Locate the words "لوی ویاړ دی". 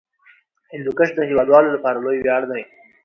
2.03-2.63